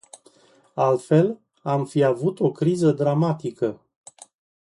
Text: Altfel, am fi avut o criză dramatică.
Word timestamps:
Altfel, 0.85 1.39
am 1.61 1.85
fi 1.85 2.03
avut 2.03 2.39
o 2.39 2.51
criză 2.51 2.91
dramatică. 2.91 3.81